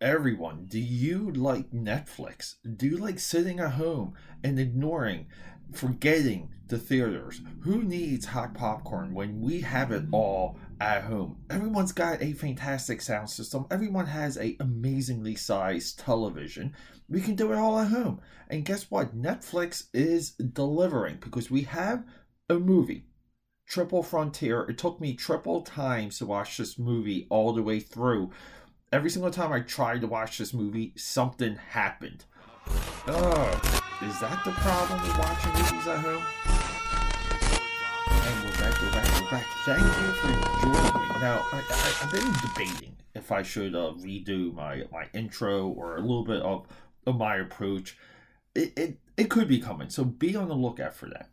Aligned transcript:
everyone, 0.00 0.66
do 0.66 0.78
you 0.78 1.30
like 1.32 1.70
Netflix? 1.70 2.56
Do 2.76 2.86
you 2.86 2.96
like 2.96 3.18
sitting 3.18 3.60
at 3.60 3.72
home 3.72 4.14
and 4.44 4.58
ignoring, 4.58 5.26
forgetting 5.72 6.50
the 6.66 6.78
theaters? 6.78 7.40
Who 7.60 7.82
needs 7.82 8.26
hot 8.26 8.54
popcorn 8.54 9.14
when 9.14 9.40
we 9.40 9.60
have 9.62 9.92
it 9.92 10.04
all 10.12 10.58
at 10.80 11.04
home? 11.04 11.38
Everyone's 11.48 11.92
got 11.92 12.22
a 12.22 12.32
fantastic 12.32 13.00
sound 13.00 13.30
system. 13.30 13.66
Everyone 13.70 14.06
has 14.06 14.36
a 14.36 14.56
amazingly 14.60 15.34
sized 15.34 15.98
television. 15.98 16.74
We 17.08 17.20
can 17.20 17.34
do 17.34 17.52
it 17.52 17.58
all 17.58 17.78
at 17.78 17.88
home. 17.88 18.20
And 18.48 18.64
guess 18.64 18.90
what? 18.90 19.16
Netflix 19.16 19.84
is 19.94 20.32
delivering 20.32 21.18
because 21.20 21.50
we 21.50 21.62
have 21.62 22.04
a 22.50 22.58
movie 22.58 23.06
Triple 23.66 24.02
Frontier. 24.02 24.62
It 24.62 24.78
took 24.78 25.00
me 25.00 25.14
triple 25.14 25.62
times 25.62 26.18
to 26.18 26.26
watch 26.26 26.56
this 26.56 26.78
movie 26.78 27.26
all 27.30 27.52
the 27.52 27.62
way 27.62 27.80
through 27.80 28.30
every 28.92 29.10
single 29.10 29.30
time 29.30 29.52
I 29.52 29.60
tried 29.60 30.00
to 30.02 30.06
watch 30.06 30.38
this 30.38 30.54
movie, 30.54 30.92
something 30.96 31.56
happened. 31.56 32.24
Oh, 33.08 33.78
is 34.02 34.20
that 34.20 34.44
the 34.44 34.52
problem 34.52 35.02
with 35.02 35.18
watching 35.18 35.52
movies 35.52 35.86
at 35.88 35.98
home? 35.98 36.22
And 38.08 38.44
we're 38.44 38.58
back, 38.58 38.82
we're 38.82 38.90
back, 38.92 39.20
we're 39.20 39.30
back. 39.30 39.46
Thank 39.64 39.82
you 39.82 40.12
for 40.12 40.28
joining 40.62 41.08
me. 41.08 41.20
Now, 41.20 41.46
I, 41.52 41.62
have 42.00 42.12
been 42.12 42.32
debating 42.42 42.96
if 43.14 43.32
I 43.32 43.42
should 43.42 43.74
uh, 43.74 43.92
redo 43.98 44.54
my, 44.54 44.84
my 44.92 45.08
intro 45.14 45.68
or 45.68 45.96
a 45.96 46.00
little 46.00 46.24
bit 46.24 46.42
of, 46.42 46.66
of 47.06 47.16
my 47.16 47.36
approach. 47.36 47.96
It, 48.54 48.72
it, 48.76 48.98
it 49.16 49.30
could 49.30 49.48
be 49.48 49.60
coming, 49.60 49.90
so 49.90 50.04
be 50.04 50.36
on 50.36 50.48
the 50.48 50.54
lookout 50.54 50.94
for 50.94 51.08
that. 51.08 51.30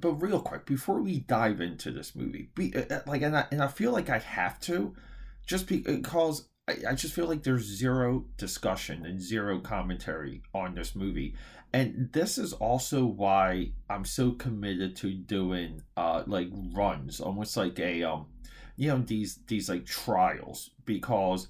But 0.00 0.14
real 0.14 0.40
quick, 0.40 0.66
before 0.66 1.00
we 1.00 1.20
dive 1.20 1.60
into 1.60 1.90
this 1.90 2.14
movie, 2.14 2.50
be 2.54 2.74
uh, 2.76 2.82
uh 2.90 3.00
like, 3.06 3.22
and 3.22 3.36
I, 3.36 3.46
and 3.50 3.62
I 3.62 3.68
feel 3.68 3.92
like 3.92 4.10
I 4.10 4.18
have 4.18 4.60
to, 4.60 4.94
just 5.46 5.66
because 5.66 6.48
I, 6.68 6.76
I 6.90 6.94
just 6.94 7.14
feel 7.14 7.26
like 7.26 7.42
there's 7.42 7.64
zero 7.64 8.26
discussion 8.36 9.06
and 9.06 9.20
zero 9.20 9.60
commentary 9.60 10.42
on 10.54 10.74
this 10.74 10.94
movie. 10.94 11.34
And 11.72 12.10
this 12.12 12.38
is 12.38 12.52
also 12.52 13.04
why 13.04 13.72
i'm 13.90 14.04
so 14.04 14.32
committed 14.32 14.96
to 14.96 15.12
doing 15.12 15.82
uh 15.96 16.22
like 16.26 16.48
runs 16.72 17.20
almost 17.20 17.56
like 17.56 17.78
a 17.78 18.02
um 18.02 18.26
you 18.76 18.88
know 18.88 18.98
these 18.98 19.40
these 19.46 19.68
like 19.68 19.84
trials. 19.84 20.70
Because 20.84 21.48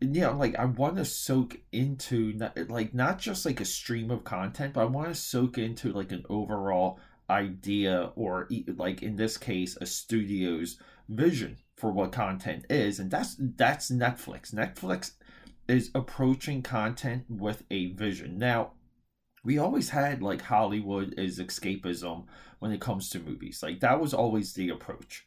you 0.00 0.22
know 0.22 0.36
like 0.36 0.56
i 0.56 0.64
want 0.64 0.96
to 0.96 1.04
soak 1.04 1.58
into 1.72 2.32
not, 2.34 2.56
like 2.70 2.94
not 2.94 3.18
just 3.18 3.44
like 3.44 3.60
a 3.60 3.64
stream 3.64 4.10
of 4.10 4.24
content 4.24 4.72
but 4.72 4.80
i 4.80 4.84
want 4.84 5.08
to 5.08 5.14
soak 5.14 5.58
into 5.58 5.92
like 5.92 6.10
an 6.10 6.24
overall 6.30 6.98
idea 7.28 8.10
or 8.16 8.48
like 8.76 9.02
in 9.02 9.16
this 9.16 9.36
case 9.36 9.76
a 9.80 9.86
studio's 9.86 10.78
vision 11.08 11.56
for 11.80 11.90
what 11.90 12.12
content 12.12 12.66
is 12.68 13.00
and 13.00 13.10
that's 13.10 13.36
that's 13.38 13.90
netflix. 13.90 14.54
Netflix 14.54 15.12
is 15.66 15.90
approaching 15.94 16.62
content 16.62 17.24
with 17.28 17.64
a 17.70 17.92
vision. 17.92 18.38
Now 18.38 18.72
we 19.42 19.56
always 19.58 19.90
had 19.90 20.22
like 20.22 20.42
hollywood 20.42 21.14
is 21.18 21.38
escapism 21.38 22.26
when 22.58 22.72
it 22.72 22.80
comes 22.80 23.08
to 23.10 23.18
movies. 23.18 23.62
Like 23.62 23.80
that 23.80 24.00
was 24.00 24.12
always 24.12 24.52
the 24.52 24.68
approach. 24.68 25.24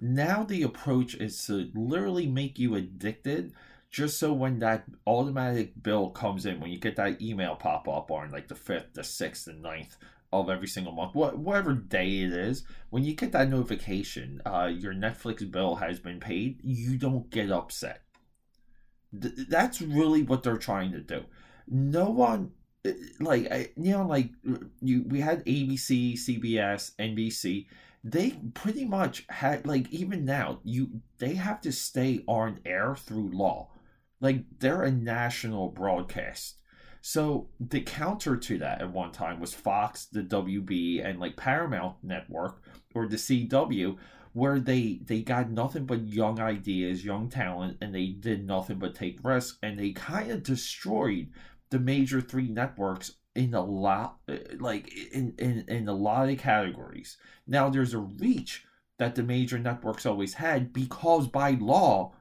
Now 0.00 0.42
the 0.42 0.62
approach 0.62 1.14
is 1.14 1.46
to 1.46 1.70
literally 1.74 2.26
make 2.26 2.58
you 2.58 2.74
addicted 2.74 3.52
just 3.90 4.18
so 4.18 4.32
when 4.32 4.58
that 4.58 4.84
automatic 5.06 5.80
bill 5.80 6.10
comes 6.10 6.46
in 6.46 6.58
when 6.58 6.72
you 6.72 6.78
get 6.78 6.96
that 6.96 7.22
email 7.22 7.54
pop 7.54 7.86
up 7.86 8.10
on 8.10 8.30
like 8.30 8.48
the 8.48 8.54
5th 8.54 8.92
the 8.94 9.02
6th 9.02 9.46
and 9.46 9.62
9th 9.62 9.96
of 10.40 10.50
every 10.50 10.66
single 10.66 10.92
month, 10.92 11.14
what, 11.14 11.38
whatever 11.38 11.72
day 11.72 12.22
it 12.22 12.32
is, 12.32 12.64
when 12.90 13.04
you 13.04 13.14
get 13.14 13.32
that 13.32 13.48
notification, 13.48 14.40
uh, 14.46 14.70
your 14.72 14.94
Netflix 14.94 15.48
bill 15.50 15.76
has 15.76 15.98
been 15.98 16.20
paid, 16.20 16.60
you 16.62 16.96
don't 16.96 17.30
get 17.30 17.50
upset. 17.50 18.02
Th- 19.20 19.34
that's 19.48 19.80
really 19.80 20.22
what 20.22 20.42
they're 20.42 20.56
trying 20.56 20.92
to 20.92 21.00
do. 21.00 21.24
No 21.68 22.10
one, 22.10 22.52
eh, 22.84 22.92
like, 23.20 23.72
you 23.76 23.92
know, 23.92 24.06
like, 24.06 24.30
you 24.80 25.04
we 25.08 25.20
had 25.20 25.44
ABC, 25.44 26.14
CBS, 26.14 26.92
NBC. 26.98 27.66
They 28.02 28.32
pretty 28.52 28.84
much 28.84 29.24
had, 29.28 29.66
like, 29.66 29.90
even 29.90 30.24
now, 30.24 30.60
you 30.62 31.00
they 31.18 31.34
have 31.34 31.60
to 31.62 31.72
stay 31.72 32.22
on 32.26 32.60
air 32.66 32.96
through 32.96 33.30
law. 33.30 33.70
Like, 34.20 34.44
they're 34.58 34.82
a 34.82 34.90
national 34.90 35.68
broadcast 35.68 36.56
so 37.06 37.48
the 37.60 37.82
counter 37.82 38.34
to 38.34 38.56
that 38.56 38.80
at 38.80 38.90
one 38.90 39.12
time 39.12 39.38
was 39.38 39.52
Fox, 39.52 40.06
the 40.06 40.22
WB, 40.22 41.04
and 41.04 41.20
like 41.20 41.36
Paramount 41.36 41.96
Network 42.02 42.62
or 42.94 43.06
the 43.06 43.16
CW, 43.16 43.98
where 44.32 44.58
they 44.58 45.00
they 45.04 45.20
got 45.20 45.50
nothing 45.50 45.84
but 45.84 46.08
young 46.08 46.40
ideas, 46.40 47.04
young 47.04 47.28
talent, 47.28 47.76
and 47.82 47.94
they 47.94 48.06
did 48.06 48.46
nothing 48.46 48.78
but 48.78 48.94
take 48.94 49.18
risks, 49.22 49.58
and 49.62 49.78
they 49.78 49.90
kind 49.90 50.30
of 50.30 50.42
destroyed 50.42 51.28
the 51.68 51.78
major 51.78 52.22
three 52.22 52.48
networks 52.48 53.12
in 53.34 53.52
a 53.52 53.62
lot 53.62 54.16
eh, 54.26 54.38
like 54.58 54.90
in, 55.12 55.34
in 55.36 55.66
in 55.68 55.88
a 55.88 55.92
lot 55.92 56.30
of 56.30 56.38
categories. 56.38 57.18
Now 57.46 57.68
there's 57.68 57.92
a 57.92 57.98
reach 57.98 58.64
that 58.98 59.14
the 59.14 59.22
major 59.22 59.58
networks 59.58 60.06
always 60.06 60.32
had 60.32 60.72
because 60.72 61.28
by 61.28 61.50
law 61.50 62.14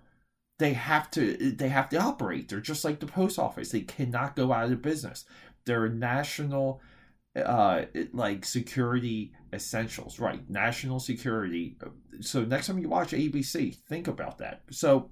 they 0.63 0.71
have 0.73 1.11
to 1.11 1.51
they 1.51 1.67
have 1.67 1.89
to 1.89 1.97
operate. 1.97 2.47
They're 2.47 2.61
just 2.61 2.85
like 2.85 3.01
the 3.01 3.05
post 3.05 3.37
office. 3.37 3.71
They 3.71 3.81
cannot 3.81 4.37
go 4.37 4.53
out 4.53 4.71
of 4.71 4.81
business. 4.81 5.25
They're 5.65 5.89
national 5.89 6.81
uh 7.35 7.83
like 8.13 8.45
security 8.45 9.33
essentials, 9.51 10.19
right? 10.19 10.49
National 10.49 11.01
security. 11.01 11.77
So 12.21 12.45
next 12.45 12.67
time 12.67 12.79
you 12.79 12.87
watch 12.87 13.11
ABC, 13.11 13.75
think 13.75 14.07
about 14.07 14.37
that. 14.37 14.61
So 14.71 15.09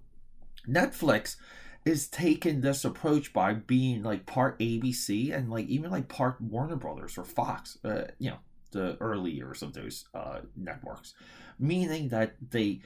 Netflix 0.70 1.36
is 1.84 2.08
taking 2.08 2.62
this 2.62 2.86
approach 2.86 3.34
by 3.34 3.54
being 3.54 4.04
like 4.04 4.26
part 4.26 4.58
ABC 4.60 5.36
and 5.36 5.50
like 5.50 5.68
even 5.68 5.92
like 5.92 6.08
part 6.08 6.40
Warner 6.40 6.78
Brothers 6.78 7.18
or 7.18 7.26
Fox, 7.26 7.78
uh, 7.84 8.04
you 8.20 8.30
know, 8.30 8.38
the 8.72 8.96
early 9.02 9.32
years 9.32 9.62
of 9.62 9.74
those 9.74 10.06
uh, 10.14 10.40
networks, 10.56 11.14
meaning 11.60 12.08
that 12.08 12.36
they 12.52 12.80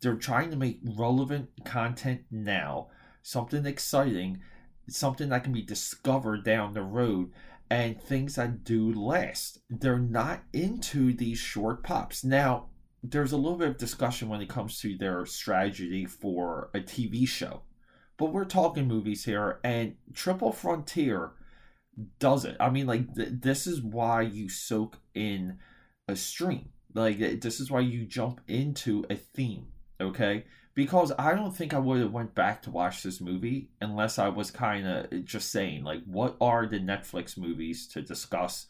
they're 0.00 0.14
trying 0.16 0.50
to 0.50 0.56
make 0.56 0.80
relevant 0.82 1.50
content 1.64 2.22
now, 2.30 2.88
something 3.22 3.66
exciting, 3.66 4.40
something 4.88 5.28
that 5.28 5.44
can 5.44 5.52
be 5.52 5.62
discovered 5.62 6.44
down 6.44 6.72
the 6.72 6.82
road, 6.82 7.30
and 7.70 8.00
things 8.00 8.34
that 8.34 8.64
do 8.64 8.92
last. 8.92 9.60
They're 9.68 9.98
not 9.98 10.42
into 10.52 11.12
these 11.12 11.38
short 11.38 11.82
pops. 11.84 12.24
Now, 12.24 12.66
there's 13.02 13.32
a 13.32 13.36
little 13.36 13.58
bit 13.58 13.68
of 13.68 13.78
discussion 13.78 14.28
when 14.28 14.40
it 14.40 14.48
comes 14.48 14.80
to 14.80 14.96
their 14.96 15.24
strategy 15.26 16.06
for 16.06 16.70
a 16.74 16.80
TV 16.80 17.26
show. 17.28 17.62
But 18.16 18.32
we're 18.32 18.44
talking 18.44 18.88
movies 18.88 19.24
here, 19.24 19.60
and 19.64 19.96
Triple 20.12 20.52
Frontier 20.52 21.32
does 22.18 22.44
it. 22.44 22.56
I 22.58 22.70
mean, 22.70 22.86
like, 22.86 23.14
th- 23.14 23.28
this 23.40 23.66
is 23.66 23.80
why 23.80 24.22
you 24.22 24.48
soak 24.48 24.98
in 25.14 25.58
a 26.08 26.16
stream. 26.16 26.70
Like, 26.92 27.18
this 27.40 27.60
is 27.60 27.70
why 27.70 27.80
you 27.80 28.04
jump 28.04 28.40
into 28.48 29.04
a 29.08 29.14
theme 29.14 29.68
okay? 30.00 30.44
Because 30.74 31.12
i 31.18 31.34
don't 31.34 31.54
think 31.54 31.74
i 31.74 31.78
would 31.78 32.00
have 32.00 32.12
went 32.12 32.34
back 32.34 32.62
to 32.62 32.70
watch 32.70 33.02
this 33.02 33.20
movie 33.20 33.70
unless 33.80 34.18
i 34.18 34.28
was 34.28 34.52
kind 34.52 34.86
of 34.86 35.24
just 35.24 35.50
saying 35.50 35.82
like 35.82 36.02
what 36.04 36.36
are 36.40 36.64
the 36.64 36.78
netflix 36.78 37.36
movies 37.36 37.88
to 37.88 38.00
discuss 38.00 38.66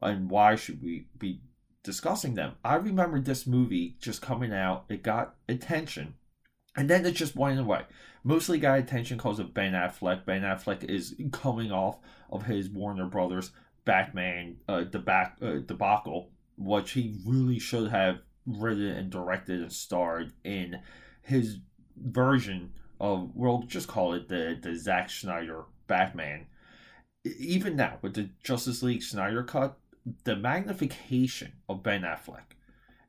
and 0.00 0.30
why 0.30 0.54
should 0.54 0.82
we 0.82 1.08
be 1.18 1.40
discussing 1.82 2.34
them? 2.34 2.54
I 2.64 2.76
remember 2.76 3.20
this 3.20 3.46
movie 3.46 3.96
just 4.00 4.22
coming 4.22 4.52
out 4.52 4.84
it 4.88 5.02
got 5.02 5.34
attention 5.48 6.14
and 6.76 6.88
then 6.88 7.04
it 7.04 7.12
just 7.12 7.36
went 7.36 7.58
away. 7.58 7.82
Mostly 8.22 8.58
got 8.58 8.78
attention 8.78 9.16
because 9.16 9.38
of 9.38 9.54
ben 9.54 9.72
affleck. 9.72 10.24
Ben 10.24 10.42
affleck 10.42 10.84
is 10.84 11.16
coming 11.32 11.72
off 11.72 11.98
of 12.30 12.46
his 12.46 12.68
warner 12.68 13.06
brothers 13.06 13.52
batman 13.86 14.56
uh, 14.68 14.84
debac- 14.84 15.42
uh, 15.42 15.60
debacle 15.66 16.30
which 16.58 16.90
he 16.92 17.18
really 17.24 17.58
should 17.58 17.90
have 17.90 18.18
written 18.58 18.88
and 18.88 19.10
directed 19.10 19.60
and 19.60 19.72
starred 19.72 20.32
in 20.44 20.80
his 21.22 21.58
version 21.96 22.72
of 22.98 23.30
we'll 23.34 23.62
just 23.62 23.88
call 23.88 24.14
it 24.14 24.28
the 24.28 24.58
the 24.60 24.76
Zack 24.76 25.10
Snyder 25.10 25.64
Batman. 25.86 26.46
Even 27.24 27.76
now 27.76 27.98
with 28.02 28.14
the 28.14 28.30
Justice 28.42 28.82
League 28.82 29.02
Snyder 29.02 29.42
cut, 29.42 29.78
the 30.24 30.36
magnification 30.36 31.52
of 31.68 31.82
Ben 31.82 32.02
Affleck, 32.02 32.56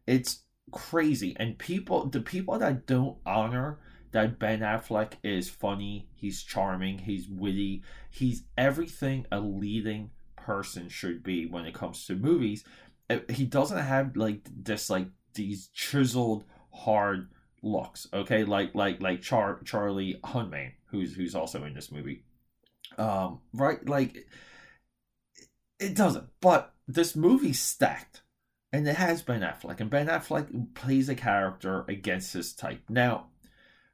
it's 0.06 0.44
crazy. 0.72 1.36
And 1.40 1.58
people, 1.58 2.06
the 2.06 2.22
people 2.22 2.58
that 2.60 2.86
don't 2.86 3.18
honor 3.26 3.80
that 4.12 4.40
Ben 4.40 4.60
Affleck 4.60 5.14
is 5.24 5.50
funny, 5.50 6.10
he's 6.14 6.44
charming, 6.44 7.00
he's 7.00 7.30
witty, 7.30 7.84
he's 8.10 8.44
everything 8.58 9.26
a 9.32 9.40
leading 9.40 10.12
person 10.36 10.90
should 10.90 11.24
be 11.24 11.46
when 11.46 11.66
it 11.66 11.74
comes 11.74 12.06
to 12.06 12.16
movies. 12.16 12.64
He 13.30 13.46
doesn't 13.46 13.78
have 13.78 14.16
like 14.16 14.48
this 14.54 14.90
like 14.90 15.08
these 15.34 15.68
chiseled 15.74 16.44
hard 16.74 17.30
looks 17.64 18.08
okay? 18.14 18.44
Like 18.44 18.74
like 18.76 19.02
like 19.02 19.22
Char- 19.22 19.62
charlie 19.64 20.20
hunnam 20.24 20.74
who's 20.88 21.16
who's 21.16 21.36
also 21.36 21.64
in 21.64 21.74
this 21.74 21.92
movie. 21.92 22.24
Um 22.98 23.42
right? 23.54 23.88
Like 23.88 24.26
it 25.80 25.96
doesn't. 25.96 26.28
But 26.42 26.74
this 26.88 27.16
movie's 27.16 27.60
stacked. 27.62 28.22
And 28.74 28.88
it 28.88 28.96
has 28.96 29.22
ben 29.22 29.42
affleck. 29.42 29.80
And 29.82 29.90
ben 29.90 30.08
affleck 30.08 30.74
plays 30.76 31.10
a 31.10 31.16
character 31.16 31.84
against 31.88 32.34
his 32.34 32.54
type. 32.54 32.84
Now 32.90 33.28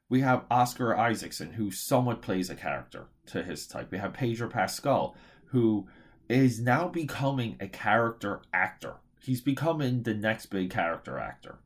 We 0.09 0.21
have 0.21 0.45
Oscar 0.49 0.95
Isaacson, 0.95 1.53
who 1.53 1.71
somewhat 1.71 2.21
plays 2.21 2.49
a 2.49 2.55
character 2.55 3.07
to 3.27 3.43
his 3.43 3.67
type. 3.67 3.91
We 3.91 3.97
have 3.97 4.13
Pedro 4.13 4.49
Pascal, 4.49 5.15
who 5.47 5.87
is 6.29 6.59
now 6.61 6.87
becoming 6.87 7.57
a 7.59 7.67
character 7.67 8.41
actor. 8.53 8.97
He's 9.27 9.41
becoming 9.41 10.03
the 10.03 10.13
next 10.13 10.45
big 10.45 10.69
character 10.69 11.19
actor. 11.19 11.59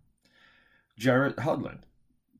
Jared 0.97 1.35
Hudlin, 1.35 1.83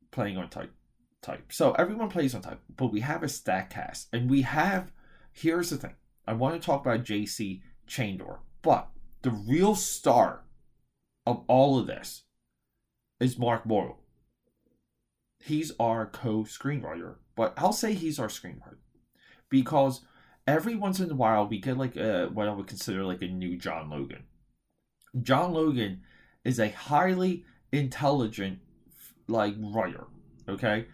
playing 0.09 0.35
on 0.35 0.49
type. 0.49 0.73
Type. 1.21 1.53
So 1.53 1.73
everyone 1.73 2.09
plays 2.09 2.33
on 2.33 2.41
type, 2.41 2.59
but 2.75 2.91
we 2.91 3.01
have 3.01 3.21
a 3.21 3.29
stack 3.29 3.69
cast, 3.69 4.07
and 4.11 4.27
we 4.27 4.41
have. 4.41 4.91
Here's 5.31 5.69
the 5.69 5.77
thing. 5.77 5.93
I 6.25 6.33
want 6.33 6.59
to 6.59 6.65
talk 6.65 6.81
about 6.81 7.03
J.C. 7.03 7.61
Chandor, 7.87 8.39
but 8.63 8.89
the 9.21 9.29
real 9.29 9.75
star 9.75 10.45
of 11.27 11.43
all 11.47 11.77
of 11.77 11.85
this 11.85 12.23
is 13.19 13.37
Mark 13.37 13.65
Boyle. 13.65 13.99
He's 15.37 15.71
our 15.79 16.07
co 16.07 16.45
screenwriter, 16.45 17.17
but 17.35 17.53
I'll 17.57 17.73
say 17.73 17.93
he's 17.93 18.17
our 18.17 18.27
screenwriter 18.27 18.77
because 19.49 20.01
every 20.47 20.73
once 20.73 20.99
in 20.99 21.11
a 21.11 21.15
while 21.15 21.47
we 21.47 21.59
get 21.59 21.77
like 21.77 21.95
a, 21.95 22.25
what 22.33 22.47
I 22.47 22.53
would 22.53 22.65
consider 22.65 23.03
like 23.03 23.21
a 23.21 23.27
new 23.27 23.55
John 23.55 23.91
Logan. 23.91 24.23
John 25.19 25.53
Logan 25.53 26.01
is 26.43 26.59
a 26.59 26.69
highly 26.69 27.45
intelligent 27.71 28.59
like 29.27 29.55
writer. 29.59 30.07
Okay, 30.47 30.85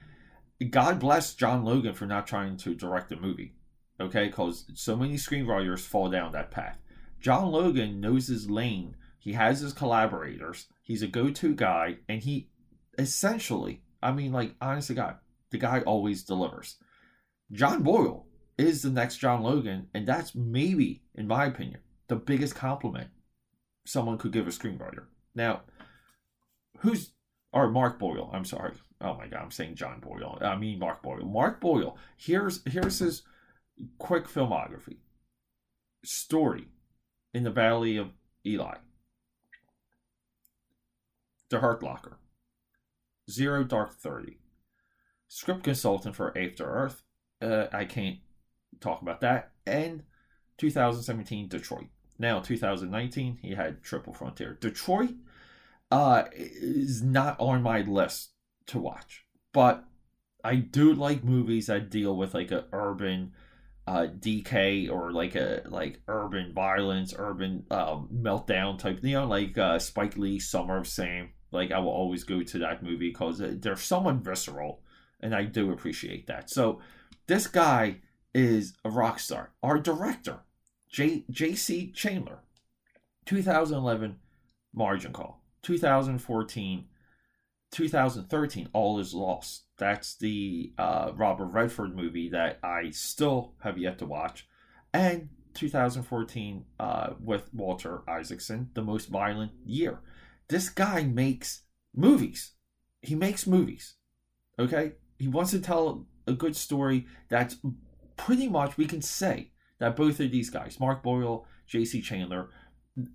God 0.69 0.99
bless 0.99 1.33
John 1.33 1.63
Logan 1.63 1.93
for 1.93 2.05
not 2.05 2.27
trying 2.27 2.57
to 2.57 2.75
direct 2.75 3.11
a 3.11 3.17
movie. 3.17 3.53
Okay, 3.99 4.27
because 4.27 4.65
so 4.75 4.95
many 4.95 5.15
screenwriters 5.15 5.79
fall 5.79 6.09
down 6.09 6.31
that 6.31 6.51
path. 6.51 6.77
John 7.19 7.51
Logan 7.51 7.99
knows 7.99 8.27
his 8.27 8.49
lane. 8.49 8.95
He 9.17 9.33
has 9.33 9.59
his 9.59 9.73
collaborators. 9.73 10.67
He's 10.83 11.01
a 11.01 11.07
go-to 11.07 11.55
guy, 11.55 11.97
and 12.07 12.21
he 12.21 12.49
essentially, 12.97 13.81
I 14.01 14.11
mean, 14.11 14.31
like 14.31 14.55
honestly, 14.61 14.95
God, 14.95 15.17
the 15.49 15.57
guy 15.57 15.81
always 15.81 16.23
delivers. 16.23 16.77
John 17.51 17.81
Boyle 17.81 18.27
is 18.57 18.81
the 18.81 18.89
next 18.89 19.17
John 19.17 19.43
Logan, 19.43 19.87
and 19.93 20.07
that's 20.07 20.35
maybe, 20.35 21.01
in 21.15 21.27
my 21.27 21.45
opinion, 21.45 21.79
the 22.07 22.15
biggest 22.15 22.55
compliment 22.55 23.09
someone 23.87 24.17
could 24.17 24.33
give 24.33 24.47
a 24.47 24.51
screenwriter. 24.51 25.05
Now, 25.33 25.61
who's 26.79 27.11
or 27.53 27.69
Mark 27.69 27.97
Boyle? 27.97 28.29
I'm 28.33 28.45
sorry. 28.45 28.73
Oh 28.99 29.15
my 29.15 29.27
God, 29.27 29.41
I'm 29.41 29.51
saying 29.51 29.75
John 29.75 29.99
Boyle. 29.99 30.37
I 30.41 30.55
mean 30.55 30.79
Mark 30.79 31.01
Boyle. 31.01 31.25
Mark 31.25 31.61
Boyle. 31.61 31.97
Here's 32.17 32.61
here's 32.65 32.99
his 32.99 33.23
quick 33.97 34.27
filmography. 34.27 34.97
Story 36.03 36.67
in 37.33 37.43
the 37.43 37.51
Valley 37.51 37.97
of 37.97 38.11
Elah. 38.45 38.79
The 41.49 41.59
Hurt 41.59 41.81
Locker. 41.81 42.17
Zero 43.29 43.63
Dark 43.63 43.93
Thirty. 43.93 44.39
Script 45.29 45.63
consultant 45.63 46.15
for 46.15 46.37
After 46.37 46.65
Earth. 46.65 47.03
Uh, 47.41 47.67
I 47.71 47.85
can't 47.85 48.17
talk 48.79 49.01
about 49.01 49.21
that. 49.21 49.51
And 49.65 50.03
2017 50.57 51.47
Detroit. 51.49 51.87
Now 52.19 52.39
2019 52.39 53.39
he 53.41 53.55
had 53.55 53.83
Triple 53.83 54.13
Frontier. 54.13 54.57
Detroit 54.59 55.15
uh, 55.91 56.23
is 56.33 57.01
not 57.01 57.39
on 57.39 57.61
my 57.61 57.81
list 57.81 58.31
to 58.67 58.79
watch, 58.79 59.25
but 59.53 59.85
I 60.43 60.55
do 60.55 60.93
like 60.93 61.23
movies 61.23 61.67
that 61.67 61.89
deal 61.89 62.15
with 62.15 62.33
like 62.33 62.51
a 62.51 62.65
urban 62.71 63.33
uh, 63.87 64.07
or 64.91 65.11
like 65.11 65.35
a 65.35 65.61
like 65.65 66.01
urban 66.07 66.53
violence, 66.53 67.13
urban 67.17 67.65
um, 67.71 68.09
meltdown 68.13 68.77
type. 68.77 68.99
You 69.01 69.13
know, 69.13 69.27
like 69.27 69.57
uh, 69.57 69.79
Spike 69.79 70.17
Lee, 70.17 70.39
Summer 70.39 70.77
of 70.77 70.87
Sam. 70.87 71.29
Like 71.51 71.71
I 71.71 71.79
will 71.79 71.91
always 71.91 72.25
go 72.25 72.43
to 72.43 72.59
that 72.59 72.83
movie 72.83 73.09
because 73.09 73.41
they're 73.41 73.77
somewhat 73.77 74.15
visceral, 74.15 74.81
and 75.21 75.33
I 75.33 75.43
do 75.45 75.71
appreciate 75.71 76.27
that. 76.27 76.49
So 76.49 76.81
this 77.27 77.47
guy 77.47 78.01
is 78.33 78.73
a 78.83 78.89
rock 78.89 79.19
star. 79.19 79.51
Our 79.63 79.79
director, 79.79 80.41
J 80.89 81.25
J.C. 81.29 81.93
Chandor, 81.95 82.39
2011 83.25 84.17
Margin 84.73 85.13
Call, 85.13 85.41
2014, 85.63 86.85
2013 87.71 88.69
All 88.73 88.99
Is 88.99 89.13
Lost. 89.13 89.63
That's 89.77 90.15
the 90.15 90.73
uh, 90.77 91.11
Robert 91.15 91.47
Redford 91.47 91.95
movie 91.95 92.29
that 92.29 92.59
I 92.63 92.89
still 92.91 93.53
have 93.63 93.77
yet 93.77 93.99
to 93.99 94.05
watch, 94.05 94.47
and 94.93 95.29
2014 95.57 96.65
uh, 96.79 97.09
with 97.19 97.53
Walter 97.53 98.01
Isaacson, 98.07 98.69
The 98.73 98.83
Most 98.83 99.09
Violent 99.09 99.51
Year. 99.65 99.99
This 100.47 100.69
guy 100.69 101.03
makes 101.03 101.63
movies. 101.95 102.51
He 103.01 103.15
makes 103.15 103.47
movies. 103.47 103.95
Okay? 104.59 104.93
He 105.17 105.27
wants 105.27 105.51
to 105.51 105.59
tell 105.59 106.05
a 106.27 106.33
good 106.33 106.55
story 106.55 107.07
that's 107.27 107.57
pretty 108.15 108.47
much, 108.47 108.77
we 108.77 108.85
can 108.85 109.01
say 109.01 109.51
that 109.79 109.95
both 109.95 110.19
of 110.19 110.31
these 110.31 110.49
guys, 110.49 110.79
Mark 110.79 111.03
Boyle, 111.03 111.45
J.C. 111.67 112.01
Chandor, 112.01 112.47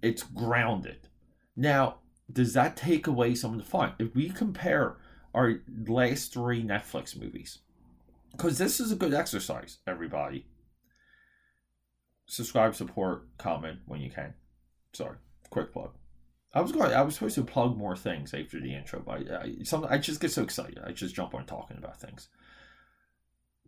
it's 0.02 0.22
grounded. 0.22 1.08
Now, 1.56 1.96
does 2.30 2.54
that 2.54 2.76
take 2.76 3.06
away 3.06 3.34
some 3.34 3.52
of 3.52 3.58
the 3.58 3.64
fun? 3.64 3.94
If 3.98 4.14
we 4.14 4.28
compare 4.30 4.96
our 5.34 5.60
last 5.86 6.32
three 6.32 6.62
Netflix 6.62 7.18
movies, 7.18 7.58
because 8.32 8.58
this 8.58 8.80
is 8.80 8.90
a 8.92 8.96
good 8.96 9.14
exercise, 9.14 9.78
everybody. 9.86 10.46
Subscribe, 12.26 12.74
support, 12.74 13.26
comment 13.38 13.80
when 13.86 14.00
you 14.00 14.10
can. 14.10 14.34
Sorry, 14.92 15.16
quick 15.50 15.72
plug. 15.72 15.90
I 16.54 16.60
was 16.60 16.72
going. 16.72 16.92
I 16.92 17.02
was 17.02 17.14
supposed 17.14 17.34
to 17.36 17.44
plug 17.44 17.76
more 17.76 17.96
things 17.96 18.34
after 18.34 18.60
the 18.60 18.74
intro, 18.74 19.00
but 19.00 19.30
I, 19.30 19.56
some 19.64 19.86
I 19.88 19.98
just 19.98 20.20
get 20.20 20.30
so 20.30 20.42
excited. 20.42 20.80
I 20.84 20.92
just 20.92 21.14
jump 21.14 21.34
on 21.34 21.46
talking 21.46 21.78
about 21.78 22.00
things. 22.00 22.28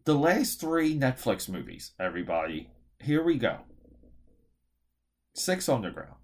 The 0.04 0.14
last 0.14 0.60
three 0.60 0.98
Netflix 0.98 1.48
movies, 1.48 1.92
everybody. 1.98 2.70
Here 3.04 3.22
we 3.22 3.36
go. 3.36 3.58
Six 5.34 5.68
Underground, 5.68 6.14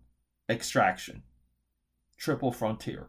Extraction, 0.48 1.24
Triple 2.16 2.52
Frontier. 2.52 3.08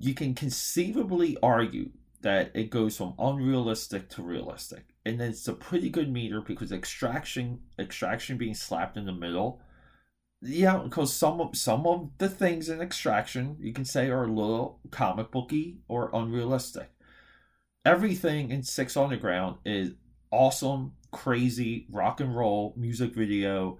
You 0.00 0.14
can 0.14 0.34
conceivably 0.34 1.36
argue 1.40 1.90
that 2.22 2.50
it 2.54 2.70
goes 2.70 2.96
from 2.96 3.14
unrealistic 3.20 4.08
to 4.10 4.22
realistic. 4.22 4.86
And 5.04 5.20
it's 5.20 5.46
a 5.46 5.52
pretty 5.52 5.90
good 5.90 6.10
meter 6.10 6.40
because 6.40 6.72
extraction 6.72 7.60
extraction 7.78 8.36
being 8.36 8.54
slapped 8.54 8.96
in 8.96 9.06
the 9.06 9.12
middle. 9.12 9.62
Yeah, 10.42 10.78
because 10.78 11.14
some 11.14 11.40
of 11.40 11.56
some 11.56 11.86
of 11.86 12.10
the 12.18 12.28
things 12.28 12.68
in 12.68 12.80
extraction 12.80 13.58
you 13.60 13.72
can 13.72 13.84
say 13.84 14.08
are 14.08 14.24
a 14.24 14.32
little 14.32 14.80
comic 14.90 15.30
booky 15.30 15.78
or 15.86 16.10
unrealistic. 16.12 16.90
Everything 17.84 18.50
in 18.50 18.64
Six 18.64 18.96
Underground 18.96 19.58
is 19.64 19.92
awesome, 20.32 20.94
crazy, 21.16 21.86
rock 21.90 22.20
and 22.20 22.36
roll 22.36 22.74
music 22.76 23.14
video, 23.14 23.78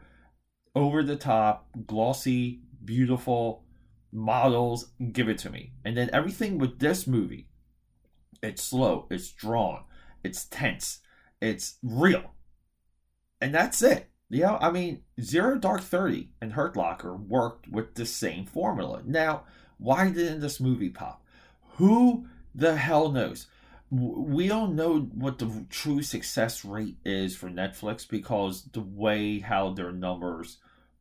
over 0.75 1.03
the 1.03 1.17
top, 1.17 1.69
glossy, 1.87 2.63
beautiful, 2.83 3.63
models, 4.11 4.93
give 5.13 5.29
it 5.29 5.39
to 5.39 5.51
me. 5.51 5.75
And 5.85 5.97
then 5.97 6.09
everything 6.15 6.59
with 6.59 6.79
this 6.79 7.07
movie, 7.07 7.49
it's 8.43 8.63
slow, 8.63 9.07
it's 9.11 9.31
drawn, 9.31 9.85
it's 10.25 10.47
tense, 10.47 11.01
it's 11.43 11.77
real. 11.83 12.33
And 13.41 13.55
that's 13.55 13.83
it. 13.83 14.09
Yeah, 14.31 14.57
I 14.57 14.71
mean, 14.71 15.03
Zero 15.21 15.57
Dark 15.57 15.83
30 15.83 16.31
and 16.41 16.55
Hurt 16.55 16.75
Locker 16.75 17.15
worked 17.15 17.69
with 17.69 17.95
the 17.95 18.07
same 18.07 18.47
formula. 18.47 19.03
Now, 19.05 19.45
why 19.77 20.09
didn't 20.09 20.41
this 20.41 20.59
movie 20.59 20.89
pop? 20.89 21.23
Who 21.77 22.27
the 22.55 22.77
hell 22.77 23.13
knows? 23.13 23.47
We 23.91 24.49
don't 24.49 24.75
know 24.75 25.01
what 25.01 25.39
the 25.39 25.65
true 25.71 26.03
success 26.03 26.65
rate 26.65 26.97
is 27.05 27.37
for 27.37 27.49
Netflix 27.49 28.09
because 28.09 28.65
the 28.73 28.81
way 28.81 29.39
how 29.39 29.73
their 29.73 29.93
numbers 29.93 30.59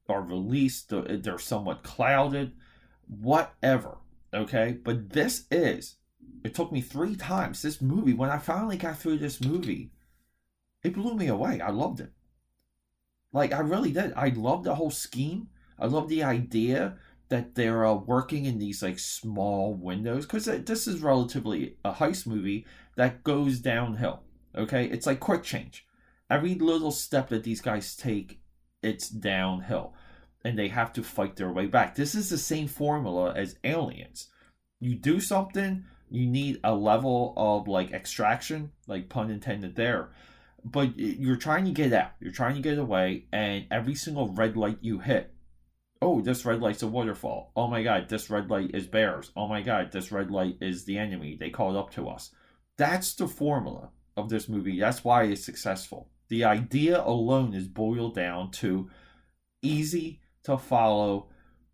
are 0.08 0.22
released, 0.22 0.90
they're 0.92 1.40
somewhat 1.40 1.84
clouded 1.84 2.54
whatever. 3.08 3.98
Okay, 4.34 4.78
but 4.84 5.12
this 5.12 5.46
is. 5.50 5.96
It 6.44 6.54
took 6.54 6.72
me 6.72 6.82
three 6.82 7.16
times. 7.16 7.62
This 7.62 7.82
movie, 7.82 8.14
when 8.14 8.30
I 8.30 8.38
finally 8.38 8.78
got 8.78 9.00
through 9.00 9.18
this 9.18 9.42
movie, 9.42 9.92
it 10.84 10.94
blew 10.94 11.16
me 11.16 11.28
away. 11.28 11.62
I 11.62 11.72
loved 11.72 12.00
it. 12.00 12.12
Like 13.32 13.54
I 13.54 13.60
really 13.60 13.92
did. 13.92 14.14
I 14.16 14.30
loved 14.30 14.66
the 14.66 14.76
whole 14.76 14.92
scheme. 14.92 15.48
I 15.80 15.88
love 15.88 16.08
the 16.08 16.24
idea 16.24 16.98
that 17.30 17.56
they're 17.56 17.86
uh, 17.86 17.94
working 17.94 18.46
in 18.46 18.60
these 18.60 18.84
like 18.84 19.00
small 19.00 19.74
windows 19.74 20.26
because 20.26 20.46
this 20.46 20.88
is 20.88 21.02
relatively 21.02 21.78
a 21.84 21.94
heist 21.94 22.28
movie 22.28 22.66
that 22.96 23.24
goes 23.24 23.60
downhill. 23.60 24.24
Okay, 24.56 24.86
it's 24.86 25.06
like 25.06 25.20
quick 25.20 25.44
change. 25.44 25.86
Every 26.30 26.56
little 26.56 26.92
step 26.92 27.30
that 27.30 27.44
these 27.44 27.62
guys 27.62 27.96
take, 27.96 28.40
it's 28.82 29.10
downhill 29.10 29.94
and 30.46 30.58
they 30.58 30.68
have 30.68 30.94
to 30.94 31.04
fight 31.04 31.36
their 31.36 31.52
way 31.52 31.66
back. 31.66 31.96
This 31.96 32.14
is 32.14 32.30
the 32.30 32.38
same 32.38 32.68
formula 32.68 33.34
as 33.36 33.58
aliens. 33.64 34.28
You 34.80 34.96
do 34.96 35.20
something, 35.20 35.86
you 36.10 36.28
need 36.28 36.60
a 36.64 36.76
level 36.76 37.34
of 37.36 37.68
like 37.68 37.92
extraction, 37.92 38.72
like 38.88 39.10
pun 39.10 39.32
intended 39.32 39.76
there. 39.76 40.12
But 40.64 40.98
you're 40.98 41.36
trying 41.36 41.66
to 41.66 41.72
get 41.72 41.94
out, 41.94 42.12
you're 42.20 42.32
trying 42.32 42.56
to 42.56 42.62
get 42.62 42.78
away, 42.78 43.26
and 43.32 43.66
every 43.72 43.96
single 43.96 44.30
red 44.34 44.56
light 44.56 44.78
you 44.82 45.00
hit, 45.00 45.34
oh, 46.06 46.22
this 46.22 46.46
red 46.46 46.62
light's 46.62 46.84
a 46.84 46.88
waterfall. 46.88 47.52
Oh 47.56 47.68
my 47.68 47.82
god, 47.82 48.08
this 48.08 48.30
red 48.30 48.52
light 48.52 48.72
is 48.76 48.86
bears. 48.86 49.32
Oh 49.36 49.48
my 49.48 49.62
god, 49.62 49.92
this 49.92 50.12
red 50.12 50.30
light 50.30 50.58
is 50.62 50.86
the 50.86 51.00
enemy. 51.00 51.36
They 51.38 51.50
called 51.50 51.76
up 51.76 51.92
to 51.94 52.08
us. 52.08 52.30
That's 52.78 53.16
the 53.16 53.28
formula 53.28 53.90
of 54.16 54.30
this 54.30 54.48
movie. 54.48 54.80
That's 54.80 55.04
why 55.04 55.24
it's 55.24 55.44
successful. 55.44 56.12
The 56.30 56.44
idea 56.44 57.04
alone 57.04 57.56
is 57.56 57.68
boiled 57.68 58.14
down 58.14 58.52
to 58.52 58.88
easy 59.64 60.22
to 60.44 60.60
follow 60.60 61.30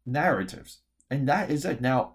narratives. 0.05 0.79
And 1.09 1.27
that 1.27 1.51
is 1.51 1.65
it. 1.65 1.81
Now, 1.81 2.13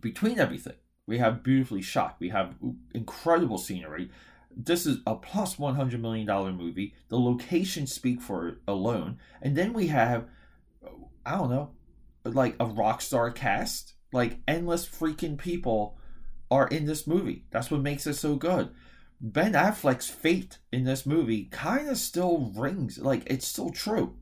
between 0.00 0.38
everything, 0.38 0.76
we 1.06 1.18
have 1.18 1.42
beautifully 1.42 1.82
shot, 1.82 2.16
we 2.18 2.30
have 2.30 2.54
incredible 2.94 3.58
scenery. 3.58 4.10
This 4.54 4.86
is 4.86 4.98
a 5.06 5.16
plus 5.16 5.56
$100 5.56 6.00
million 6.00 6.26
movie. 6.56 6.94
The 7.08 7.18
locations 7.18 7.92
speak 7.92 8.22
for 8.22 8.48
it 8.48 8.56
alone. 8.66 9.18
And 9.42 9.54
then 9.54 9.74
we 9.74 9.88
have, 9.88 10.26
I 11.24 11.36
don't 11.36 11.50
know, 11.50 11.70
like 12.24 12.56
a 12.60 12.66
rock 12.66 13.00
star 13.00 13.30
cast. 13.30 13.94
Like 14.12 14.40
endless 14.46 14.86
freaking 14.86 15.38
people 15.38 15.98
are 16.50 16.68
in 16.68 16.84
this 16.84 17.06
movie. 17.06 17.46
That's 17.50 17.70
what 17.70 17.80
makes 17.80 18.06
it 18.06 18.14
so 18.14 18.36
good. 18.36 18.70
Ben 19.24 19.52
Affleck's 19.52 20.08
fate 20.08 20.58
in 20.72 20.84
this 20.84 21.06
movie 21.06 21.44
kind 21.44 21.88
of 21.88 21.96
still 21.96 22.52
rings. 22.56 22.98
Like, 22.98 23.22
it's 23.26 23.46
still 23.46 23.70
true. 23.70 24.16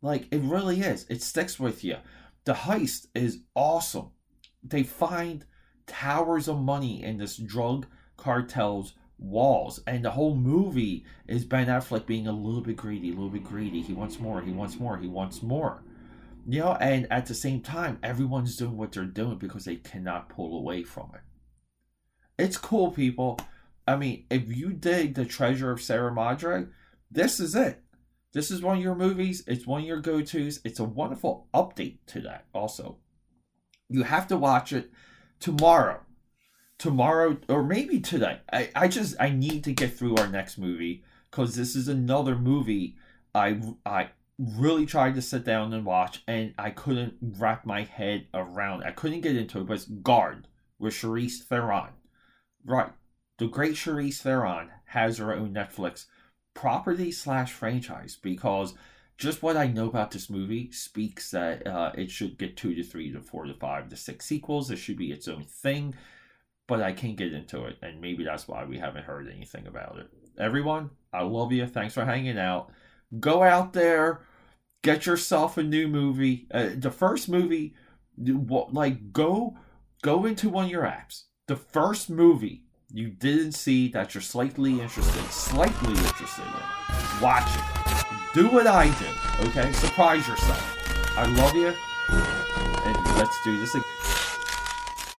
Like, 0.00 0.26
it 0.32 0.40
really 0.40 0.80
is. 0.80 1.06
It 1.10 1.22
sticks 1.22 1.60
with 1.60 1.84
you. 1.84 1.96
The 2.44 2.54
heist 2.54 3.06
is 3.14 3.42
awesome. 3.54 4.12
They 4.64 4.82
find 4.82 5.44
towers 5.86 6.48
of 6.48 6.58
money 6.58 7.02
in 7.02 7.18
this 7.18 7.36
drug 7.36 7.86
cartel's 8.16 8.94
walls. 9.18 9.80
And 9.86 10.02
the 10.04 10.12
whole 10.12 10.34
movie 10.34 11.04
is 11.28 11.44
Ben 11.44 11.66
Affleck 11.66 12.06
being 12.06 12.26
a 12.26 12.32
little 12.32 12.62
bit 12.62 12.76
greedy, 12.76 13.10
a 13.10 13.14
little 13.14 13.28
bit 13.28 13.44
greedy. 13.44 13.82
He 13.82 13.92
wants 13.92 14.18
more, 14.18 14.40
he 14.40 14.52
wants 14.52 14.80
more, 14.80 14.96
he 14.96 15.06
wants 15.06 15.42
more. 15.42 15.82
You 16.46 16.60
know, 16.60 16.72
and 16.74 17.06
at 17.10 17.26
the 17.26 17.34
same 17.34 17.60
time, 17.60 17.98
everyone's 18.02 18.56
doing 18.56 18.76
what 18.76 18.92
they're 18.92 19.04
doing 19.04 19.38
because 19.38 19.64
they 19.64 19.76
cannot 19.76 20.28
pull 20.28 20.56
away 20.56 20.82
from 20.82 21.10
it. 21.14 21.20
It's 22.42 22.56
cool, 22.56 22.90
people. 22.90 23.38
I 23.86 23.96
mean, 23.96 24.24
if 24.30 24.54
you 24.54 24.72
dig 24.72 25.14
The 25.14 25.24
Treasure 25.24 25.70
of 25.70 25.82
Sierra 25.82 26.12
Madre, 26.12 26.66
this 27.10 27.40
is 27.40 27.54
it. 27.54 27.82
This 28.32 28.50
is 28.50 28.62
one 28.62 28.78
of 28.78 28.82
your 28.82 28.94
movies. 28.94 29.42
It's 29.46 29.66
one 29.66 29.80
of 29.82 29.86
your 29.86 30.00
go 30.00 30.22
tos. 30.22 30.60
It's 30.64 30.78
a 30.78 30.84
wonderful 30.84 31.48
update 31.52 31.98
to 32.08 32.20
that, 32.22 32.46
also. 32.54 32.98
You 33.88 34.04
have 34.04 34.28
to 34.28 34.36
watch 34.36 34.72
it 34.72 34.90
tomorrow. 35.40 36.00
Tomorrow, 36.78 37.38
or 37.48 37.62
maybe 37.62 38.00
today. 38.00 38.38
I, 38.52 38.70
I 38.74 38.88
just, 38.88 39.16
I 39.20 39.30
need 39.30 39.64
to 39.64 39.72
get 39.72 39.96
through 39.96 40.16
our 40.16 40.28
next 40.28 40.56
movie 40.56 41.02
because 41.30 41.56
this 41.56 41.76
is 41.76 41.88
another 41.88 42.36
movie 42.36 42.96
I, 43.34 43.60
I 43.84 44.10
really 44.40 44.86
tried 44.86 45.14
to 45.14 45.22
sit 45.22 45.44
down 45.44 45.74
and 45.74 45.84
watch 45.84 46.22
and 46.26 46.54
I 46.56 46.70
couldn't 46.70 47.14
wrap 47.20 47.66
my 47.66 47.82
head 47.82 48.26
around. 48.32 48.84
I 48.84 48.92
couldn't 48.92 49.20
get 49.20 49.36
into 49.36 49.60
it, 49.60 49.66
but 49.66 49.74
it's 49.74 49.84
Guard 49.84 50.48
with 50.78 50.94
Charlize 50.94 51.42
Theron. 51.42 51.90
Right. 52.64 52.90
The 53.38 53.48
great 53.48 53.74
Charlize 53.74 54.22
Theron 54.22 54.70
has 54.86 55.18
her 55.18 55.34
own 55.34 55.52
Netflix 55.52 56.06
property 56.54 57.12
slash 57.12 57.52
franchise 57.52 58.18
because 58.20 58.74
just 59.18 59.42
what 59.42 59.56
I 59.56 59.66
know 59.66 59.86
about 59.86 60.10
this 60.10 60.30
movie 60.30 60.72
speaks 60.72 61.30
that 61.32 61.66
uh, 61.66 61.92
it 61.94 62.10
should 62.10 62.38
get 62.38 62.56
two 62.56 62.74
to 62.74 62.82
three 62.82 63.12
to 63.12 63.20
four 63.20 63.44
to 63.44 63.54
five 63.54 63.90
to 63.90 63.96
six 63.96 64.24
sequels. 64.24 64.70
It 64.70 64.76
should 64.76 64.96
be 64.96 65.12
its 65.12 65.28
own 65.28 65.44
thing, 65.44 65.94
but 66.66 66.80
I 66.80 66.92
can't 66.92 67.16
get 67.16 67.34
into 67.34 67.66
it, 67.66 67.76
and 67.82 68.00
maybe 68.00 68.24
that's 68.24 68.48
why 68.48 68.64
we 68.64 68.78
haven't 68.78 69.04
heard 69.04 69.28
anything 69.28 69.66
about 69.66 69.98
it. 69.98 70.08
Everyone, 70.38 70.90
I 71.12 71.22
love 71.22 71.52
you. 71.52 71.66
Thanks 71.66 71.92
for 71.92 72.06
hanging 72.06 72.38
out. 72.38 72.72
Go 73.18 73.42
out 73.42 73.74
there, 73.74 74.22
get 74.82 75.06
yourself 75.06 75.56
a 75.56 75.62
new 75.62 75.88
movie. 75.88 76.46
Uh, 76.52 76.70
the 76.74 76.90
first 76.90 77.28
movie, 77.28 77.74
like 78.18 79.12
go 79.12 79.56
go 80.02 80.24
into 80.24 80.48
one 80.48 80.66
of 80.66 80.70
your 80.70 80.82
apps. 80.82 81.24
The 81.46 81.56
first 81.56 82.10
movie 82.10 82.64
you 82.92 83.08
didn't 83.08 83.52
see 83.52 83.88
that 83.88 84.14
you're 84.14 84.22
slightly 84.22 84.80
interested, 84.80 85.24
slightly 85.30 85.92
interested 85.92 86.44
in, 86.44 87.22
watch 87.22 87.48
it. 87.48 88.34
Do 88.34 88.48
what 88.48 88.66
I 88.66 88.88
do, 88.88 89.48
okay? 89.48 89.72
Surprise 89.72 90.26
yourself. 90.26 90.76
I 91.16 91.26
love 91.26 91.54
you, 91.54 91.74
and 92.08 93.18
let's 93.18 93.36
do 93.44 93.58
this 93.58 93.74
again. 93.74 93.99